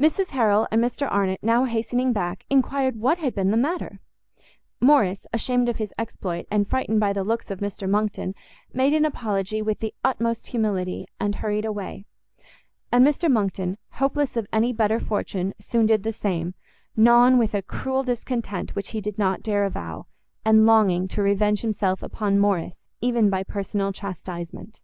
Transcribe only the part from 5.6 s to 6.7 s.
of his exploit, and